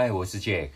[0.00, 0.70] 嗨，我是 Jack。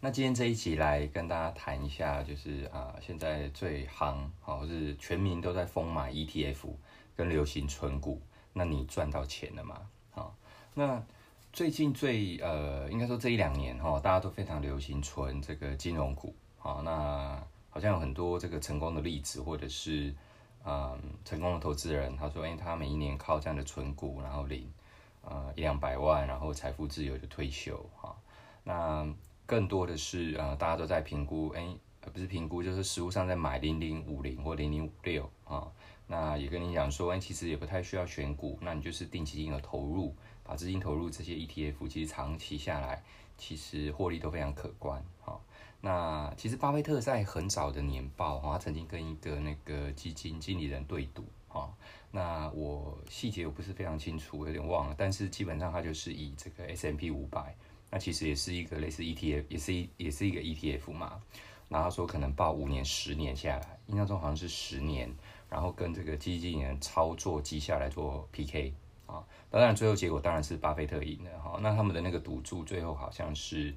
[0.00, 6.66] 那今天这一集来跟大家谈一下，就是啊，现在最夯，好是全民都在疯买 ETF
[7.14, 8.22] 跟流行存股。
[8.54, 9.82] 那你赚到钱了吗？
[10.12, 10.34] 好，
[10.72, 11.04] 那
[11.52, 16.34] 最近最呃，应该说这一两年哈，大家都非常流行存这个金融股。
[16.56, 20.14] 好，那好像有很多这个成功的例子，或者是
[20.64, 24.72] 嗯成功的投资人，他说，哎，他每一年靠这样的存股，然后领
[25.20, 27.78] 呃一两百万，然后财富自由就退休。
[28.64, 29.06] 那
[29.46, 31.66] 更多的是呃，大家都在评估，哎，
[32.12, 35.66] 不是评估，就是实物上在买零零五零或零零五六啊。
[36.06, 43.02] 那也跟你讲说，哎，其实也不太需要选股，那你就是定期金额投入，把资金投入这些 ETF，其实长期下来，
[43.38, 45.40] 其实获利都非常可观哈。
[45.80, 51.72] 那其实巴菲特在很早的年报哈，他曾经跟一个那个基金经理人对赌哈。
[52.10, 57.54] 那我细节我不是非常清楚，有点忘了，但是基本上他就是以这个 S M P 五百。
[57.90, 61.20] 那其实也是一个类似 ETF，也是一也是一个 ETF 嘛。
[61.68, 65.08] 然后说可能报五年、十年下来，印象中好像是十年，
[65.48, 68.74] 然后跟这个基金人操作绩下来做 PK
[69.06, 69.24] 啊。
[69.50, 71.60] 当然最后结果当然是巴菲特赢了哈。
[71.62, 73.72] 那他们的那个赌注最后好像是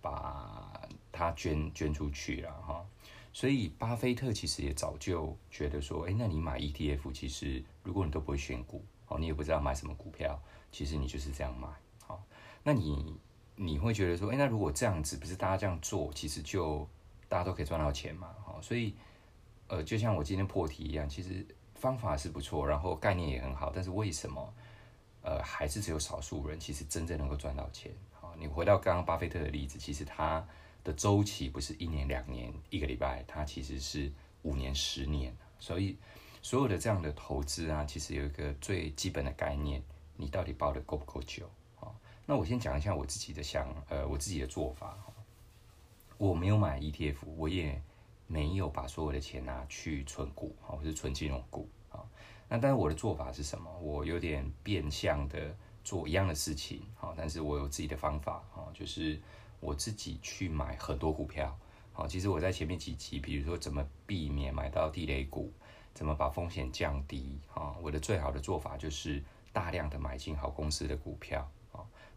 [0.00, 2.86] 把它捐捐出去了哈。
[3.32, 10.40] 所以巴菲特其实也早就觉得说，哎，那你买 ETF，其实如果你都不会选股哦，你也不知道买什么股票，
[10.70, 11.66] 其实你就是这样买
[12.06, 12.22] 好，
[12.62, 13.16] 那你。
[13.56, 16.88] 你会觉得说，哎，那如果这样子，不是大家这样做，其实就
[17.28, 18.28] 大家都可以赚到钱嘛？
[18.44, 18.94] 哈，所以，
[19.68, 24.54] 呃，就像我今天破题一样，其实方法是不错，然后概念也很好，但是为什么，
[25.22, 27.92] 呃，还是只有少数人其实真正能够赚到钱？
[28.12, 30.44] 好，你回到刚刚巴菲特的例子，其实他
[30.82, 34.10] 的周期不是一年、两年、一个礼拜，他其实是
[34.42, 35.36] 五年、十年。
[35.58, 35.96] 所以，
[36.42, 39.80] 所有的这样的投资啊，其实有一个最基本的概念，
[40.16, 41.48] 你到底抱的够不够久？
[42.24, 44.96] 那我先讲一下我自己的想，呃，我自己的做法。
[46.18, 47.82] 我没有买 ETF，我也
[48.28, 51.98] 没有把所有的钱拿去存股，哈，或是存金融股，啊。
[52.48, 53.76] 那但是我的做法是什么？
[53.78, 59.20] 我有点变相的做一样的事情，哈，但是我有自己的方法，啊，就是
[59.58, 61.58] 我自己去买很多股票，
[61.92, 65.52] 好，其实我在前面几集，比如说怎么避免买到地雷股，
[65.92, 69.20] 怎么把风险降低，啊，我的最好的做法就是
[69.52, 71.50] 大量的买进好公司的股票。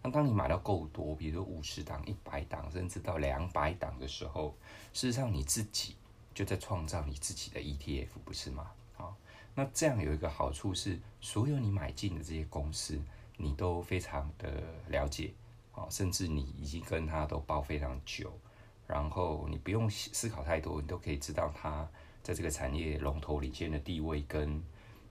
[0.05, 4.55] 那当你买到够多，比如说五十档、一百档，甚至到两百档的时候，
[4.93, 5.95] 事实上你自己
[6.31, 8.69] 就在创造你自己的 ETF，不是吗？
[8.97, 9.09] 啊，
[9.55, 13.01] 那这样有一个好处是，所有你买进的这些公司，
[13.35, 15.33] 你都非常的了解，
[15.73, 18.31] 啊，甚至你已经跟他都包非常久，
[18.85, 21.89] 然后你不用思考太多，你都可以知道他
[22.21, 24.63] 在这个产业龙头领先的地位跟。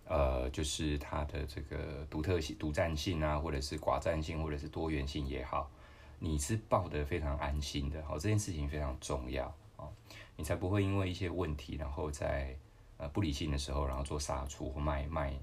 [0.07, 5.71] 呃，就是它的这个独特性、独占性啊，或者是寡占性，或者是多元性也好，
[6.19, 8.05] 你是抱得非常安心的。
[8.05, 9.89] 好，这件事情非常重要啊，
[10.37, 12.57] 你才不会因为一些问题，然后在
[12.99, 15.35] 呃不理性的时候，然后做杀出或卖卖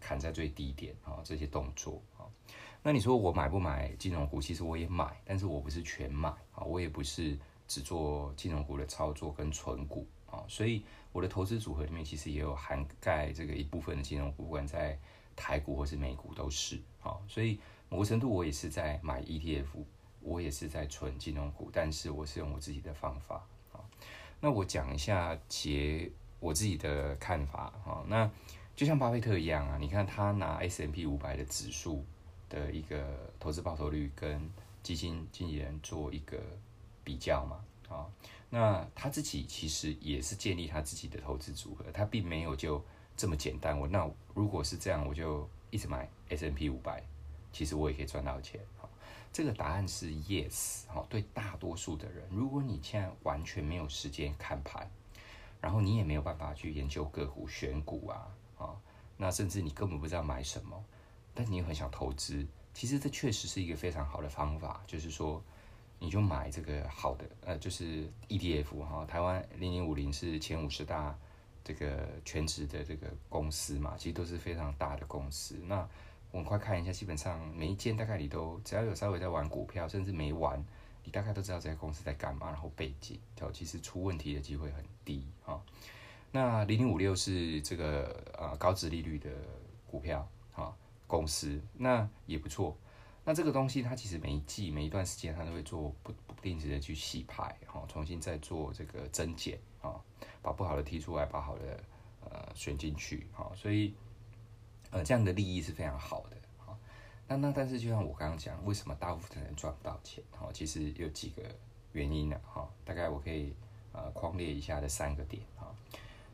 [0.00, 2.24] 砍在最低点啊，这些动作啊。
[2.82, 4.40] 那你说我买不买金融股？
[4.40, 10.82] 其实我也买，但是我不是全买啊，我也不是只做金融股的操作跟存股啊，所以。
[11.10, 14.96] 我的投资组合里面其实也有涵盖这个一部分的金融股，不管在
[15.34, 17.58] 台股或是美股都是好，所以
[17.88, 19.64] 某个程度我也是在买 ETF，
[20.20, 23.36] 我也是在存金融股，但是我是用我自己的方法
[23.72, 23.80] 啊。
[24.38, 26.08] 那我讲一下结
[26.40, 28.04] 我自己的看法哈。
[28.06, 28.30] 那
[28.76, 32.04] 就像巴菲特一样啊，你看他拿 S M P 五百的指数
[32.50, 34.48] 的一个投资报酬率跟
[34.82, 36.38] 基金经纪人做一个
[37.02, 38.06] 比较嘛啊。
[38.50, 42.82] 那他自己其实也是建立他自己的投资组合，他并没有就
[43.14, 43.78] 这么简单。
[43.78, 47.02] 我那如果是这样，我就一直买 S N P 五百，
[47.52, 48.58] 其实我也可以赚到钱。
[48.78, 48.88] 好，
[49.30, 50.86] 这个答案是 yes。
[50.86, 54.90] 好，对大多数的人，如果你现在完全没有时间看盘，
[55.60, 58.74] 然后你也没有办法去研究个股选股啊，啊，
[59.18, 60.82] 那甚至你根本不知道买什么，
[61.34, 65.44] 但你又很想投资，其实这确实是一个非常好的方法，就是说。
[65.98, 71.18] 你就买这个好的，呃，就是 ETF 哈，台湾零零五零是前五十大
[71.64, 75.56] 这个全职的这个公司嘛，其实都是非常大的公司。
[75.66, 75.88] 那
[76.30, 80.64] 我们快看一下，基本上每一间大概你都只要有稍微在玩股票，甚至没玩，
[81.02, 85.60] 你大概都知道这家公司在干嘛，然后背景，就其实出问题的机会很低哈。
[86.30, 89.30] 那零零五六是这个呃高值利率的
[89.86, 92.76] 股票哈公司，那也不错。
[93.28, 100.00] 那这个东西，它其实每一季、每一段时间，它都会做不不定时的去洗牌，哈，重新再做这个增减，啊，
[100.40, 101.78] 把不好的踢出来，把好的
[102.24, 103.92] 呃选进去，哈，所以
[104.90, 106.74] 呃这样的利益是非常好的，哈。
[107.26, 110.24] 那那但是就像我刚刚讲，为什么大部分的人赚不到钱？
[110.30, 111.42] 哈，其实有几个
[111.92, 113.54] 原因呢，哈，大概我可以
[113.92, 115.70] 呃框列一下的三个点哈。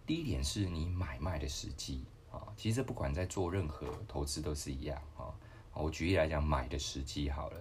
[0.07, 5.35] 第一点是你买卖的时机啊，其实不管在做任何投资都是一样啊。
[5.75, 7.61] 我举例来讲，买的时机好了，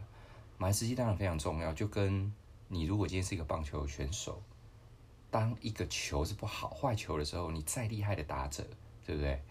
[0.57, 2.31] 买时机当然非常重要，就跟
[2.67, 4.41] 你如果今天是一个棒球选手，
[5.29, 8.63] 当一个球是不好坏球的时候，你再厉害的打者，
[9.05, 9.41] 对不对？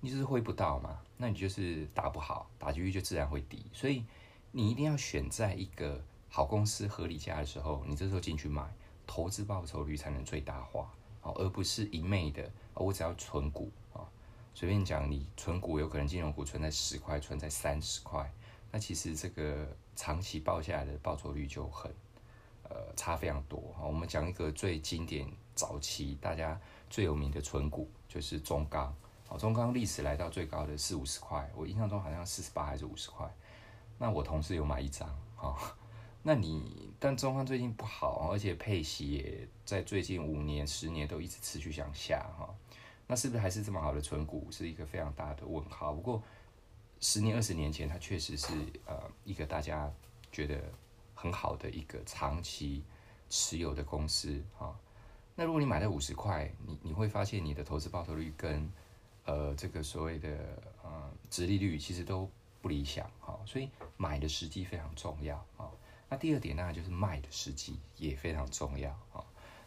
[0.00, 3.64] 你就是挥不到嘛，那你就是打不好，打击率就自然会低。
[3.72, 4.04] 所以
[4.52, 8.62] 你一定要选在一个好公司、合理价的时候，你这时候进去买，
[9.06, 10.92] 投资报酬率才能最大化，
[11.22, 14.04] 而不是一昧的，我只要存股啊，
[14.56, 18.32] 随便讲，你存股有可能金融股存在十块，存在三十块，
[18.72, 21.92] 那其实这个长期报下来的报酬率就很，
[22.62, 23.84] 呃，差非常多哈。
[23.84, 26.58] 我们讲一个最经典、早期大家
[26.88, 28.96] 最有名的存股，就是中钢。
[29.28, 33.30] 好，中钢历史来到最高的四五十块，我印象中好像四十八还是五十块。
[33.98, 35.06] 那我同事有买一张，
[35.36, 35.76] 哈，
[36.22, 42.48] 那你但中钢最近不好，而且配息也在最近五年、十年都一直持续向下，哈，
[43.06, 45.92] 那是不是还是这么好的存股，是一个非常大的问号。
[45.92, 46.22] 不过
[47.00, 48.52] 十年、二十年前，它确实是
[48.86, 49.92] 呃一个大家
[50.32, 50.60] 觉得
[51.14, 52.82] 很好的一个长期
[53.28, 54.74] 持有的公司，哈。
[55.34, 58.70] 那如果你买在五十块，你你会发现你的投资报酬率跟
[59.24, 62.30] 呃，这个所谓的呃，殖利率其实都
[62.62, 65.70] 不理想哈，所以买的时机非常重要啊。
[66.08, 69.22] 那第二点呢，就是卖的时机也非常重要啊。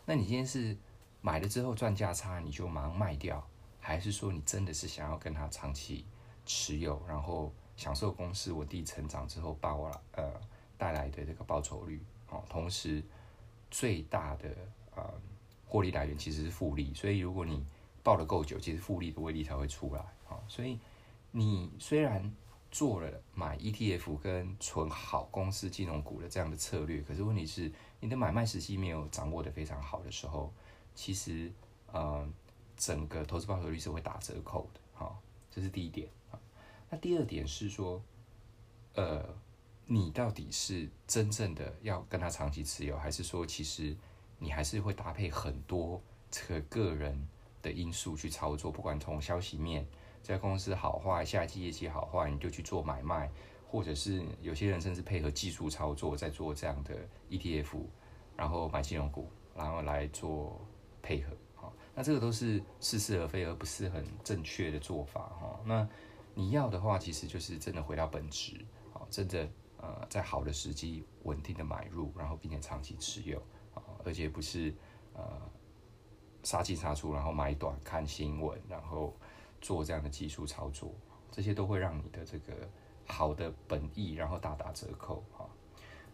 [0.06, 0.76] 那你今天是
[1.22, 3.46] 买了之后赚价差，你就马上卖掉，
[3.80, 6.06] 还是说你真的是想要跟他长期
[6.46, 10.32] 持有，然后享受公司稳定成长之后报呃
[10.78, 12.42] 带来的这个报酬率啊？
[12.50, 13.04] 同时
[13.70, 14.50] 最大的
[14.96, 15.04] 呃
[15.66, 17.66] 获利来源其实是复利，所以如果你
[18.02, 20.40] 抱得够久，其实复利的威力才会出来啊！
[20.48, 20.80] 所以
[21.32, 22.34] 你虽然
[22.72, 30.52] 做了买 ETF 跟存好公司金融股的这样的策略，可是问题是你的买卖时机没有掌握的非常好的时候，
[30.96, 31.52] 其实
[31.92, 32.28] 呃
[32.78, 35.18] 整个投资报酬率是会打折扣的哈。
[35.50, 36.40] 这是第一点啊。
[36.90, 38.02] 那第二点是说，
[38.96, 39.24] 呃，
[39.86, 43.96] 你到底是真正的要跟他长期持有，还是说其实
[44.38, 47.28] 你还是会搭配很多这个个人？
[47.62, 49.86] 的因素去操作，不管从消息面，
[50.24, 53.30] 在公司好坏，下季业绩好坏，你就去做买卖，
[53.68, 56.96] 或者是有些人甚至配合技术操作，在做这样的
[57.30, 57.82] ETF，
[58.38, 60.58] 然后买金融股，然后来做
[61.02, 65.60] 配合，好，那这个都是似是而非，而不是很正确的做法，哈。
[65.66, 65.88] 那
[66.34, 73.40] 你要的话，其实就是真的回到本质，好，真的呃，在好的时机稳定的买入，然后并且长期持有，
[73.74, 74.74] 啊，而且不是
[75.14, 75.24] 呃。
[76.42, 79.14] 杀进杀出，然后买短看新闻，然后
[79.60, 80.96] 做这样的技术操作，
[81.30, 82.54] 这些都会让你的这个
[83.06, 85.46] 好的本意，然后大打折扣哈。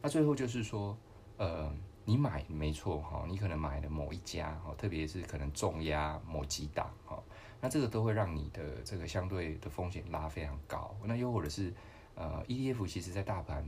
[0.02, 0.98] 那最后就是说，
[1.38, 1.72] 呃，
[2.06, 7.22] 你买没错哈，你可能买了某一家哈，特别是可能重压某几档哈，
[7.60, 10.96] 那这个都会让你的这个相对的风险拉非常高。
[11.04, 11.74] 那又或者是
[12.14, 13.68] 呃，ETF 其实在大盘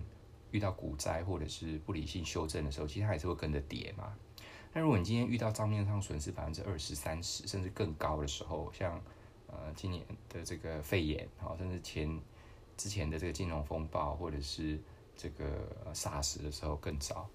[0.52, 4.16] 遇到股灾或者是不理性修正的时候，其实它还是会跟着跌嘛。
[4.72, 9.02] 那如果你今天遇到账面上损失百分之二十三十甚至更高的时候，像
[9.48, 12.20] 呃今年的这个肺炎，好，甚至前
[12.78, 14.80] 之前的这个金融风暴，或者是
[15.16, 17.28] 这个 SARS 的时候更早，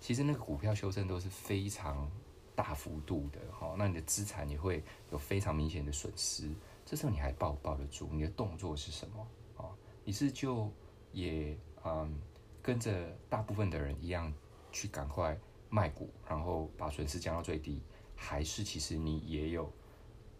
[0.00, 2.10] 其实那个股票修正都是非常
[2.54, 6.50] 大幅度的，哈，那你的资产也会有非常明显的损失。
[6.84, 8.08] 这时候你还抱不抱得住？
[8.12, 9.26] 你的动作是什么？
[9.56, 9.70] 啊，
[10.04, 10.70] 你是就
[11.12, 12.20] 也嗯
[12.62, 14.32] 跟着大部分的人一样
[14.70, 15.38] 去赶快。
[15.68, 17.82] 卖股，然后把损失降到最低，
[18.14, 19.70] 还是其实你也有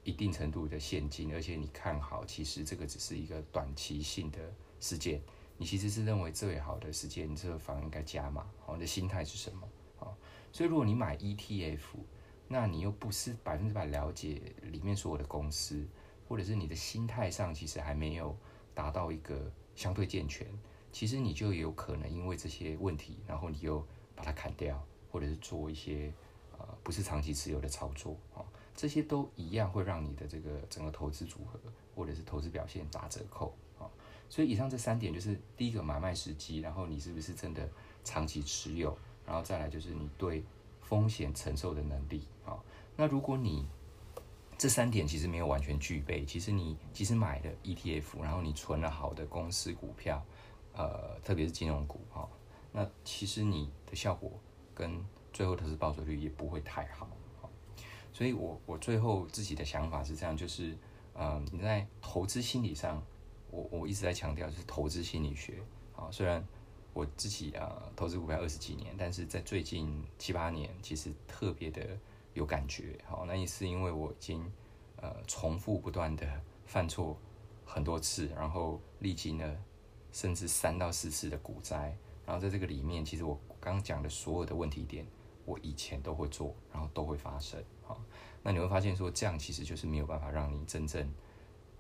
[0.05, 4.39] 一定程度的现金，而且你看好，其实这个只是一个短期性的
[4.79, 5.21] 事件，
[5.57, 9.69] 你其实是认为最好的时间，这个房应该加码，好，你的心态是什么？
[9.99, 10.17] 好，
[10.53, 11.79] 所以如果你买 ETF，
[12.49, 15.87] 那你又不是百分之百了解里面所有的公司，
[16.29, 18.37] 或者是你的心态上其实还没有
[18.75, 20.47] 达到一个相对健全，
[20.93, 24.85] 其实你就有可能因为这些问题，然后你又把它砍掉。
[25.09, 26.13] 或者是做一些
[26.59, 28.45] 呃不是长期持有的操作啊，
[28.75, 31.59] 这些都一样会让你的这个整个投资组合
[31.95, 33.57] 或者是投资表现打折扣。
[34.29, 37.69] 所以以上这三点就是第一个买卖时机，然后你是不是真的
[38.05, 40.45] 长期持有，然后再来就是你对
[40.83, 42.59] 风险承受的能力啊。
[42.97, 43.67] 那如果你
[44.59, 50.25] 这三点其实没有完全具备，其实你即使买了 ETF，然后你存了好的公司股票，
[50.75, 52.29] 呃，特别是金融股哈，
[52.73, 54.33] 那其实你的效果。
[54.79, 55.03] 跟
[55.33, 57.09] 最后投资报酬率也不会太好，
[58.13, 60.77] 所以我我最后自己的想法是这样，就是，
[61.15, 63.03] 呃，你在投资心理上
[63.51, 65.63] 我我一直在强调就是投资心理学
[65.95, 66.09] 啊。
[66.11, 66.45] 虽然
[66.93, 71.87] 我自己啊投资股票二十几年，但是在最近七八年其实特别的
[72.35, 72.99] 有感觉。
[73.07, 74.51] 好，那也是因为我已经
[74.97, 76.27] 呃重复不断的
[76.67, 77.17] 犯错
[77.65, 79.57] 很多次，然后历经了
[80.11, 81.97] 甚至三到四次的股灾。
[82.25, 85.07] 然后在这个里面，其实我刚刚讲的所有的问题点，
[85.45, 87.63] 我以前都会做，然后都会发生。
[87.85, 88.01] 好，
[88.43, 91.09] 那你会发现说这样其实就是没有办法让你真正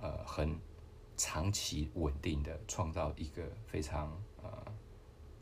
[0.00, 0.58] 呃很。
[1.16, 4.50] 长期稳定的创造一个非常呃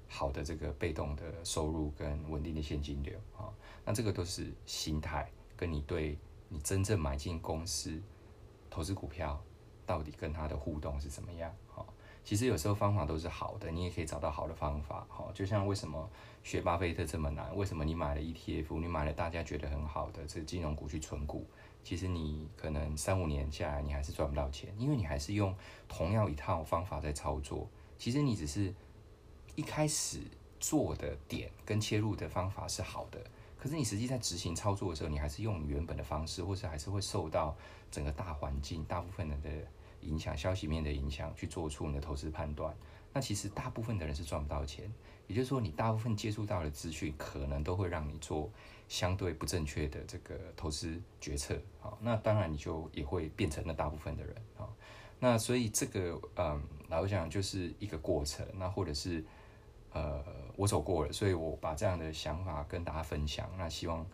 [0.08, 3.52] 好的这个被动的收入跟稳定的现金流啊，
[3.84, 6.16] 那这个都是心态跟你对
[6.48, 8.00] 你真正买进公司
[8.70, 9.42] 投资股票
[9.84, 11.84] 到底跟它的互动是怎么样啊？
[12.22, 15.30] 其实有时候方法都是好的，你也可以找到好的方法哈。
[15.34, 16.08] 就像为什么
[16.42, 17.54] 学巴菲特这么难？
[17.54, 21.46] 为什么你买了 ETF，你买了大家觉得很好的这金融股去存股？
[21.84, 25.54] 其实你可能三五年下来，你还是赚不到钱，因为你还是用
[25.86, 27.68] 同样一套方法在操作。
[27.98, 28.74] 其实你只是
[29.54, 30.18] 一开始
[30.58, 33.22] 做的点跟切入的方法是好的，
[33.58, 37.54] 可是你实际在执行操作的时候，你还是用原本的方式，或者还是会受到
[37.90, 39.50] 整个大环境、大部分人的
[40.00, 42.74] 影响、消息面的影响，去做出你的投资判断。
[43.14, 44.92] 那其实大部分的人是赚不到钱，
[45.26, 48.50] 也就是说，你大部分接触到的资讯，可能都会让你做。
[48.86, 54.76] 相对不正确的这个投资决策，好，那当然你就也会变成了大部分的人，好，
[55.18, 59.24] 那所以这个，嗯，老实讲就是一个过程，那或者是，
[59.90, 60.22] 呃，
[60.54, 64.06] 我走过了，所以我把这样的想法跟大家分享，那希望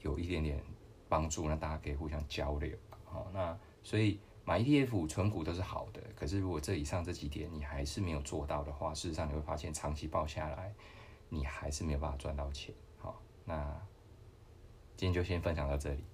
[0.00, 0.62] 有一点点
[1.08, 2.70] 帮助，那大家可以互相交流，
[3.04, 10.74] 好，那所以买 etf 存股都是好的可是如果这以上这几点你还是没有做到的话事实上你会发现长期抱下来
[11.28, 12.74] 你还是没有办法赚到钱。
[12.98, 13.56] 好那
[14.96, 16.04] 今天就先分享到这里。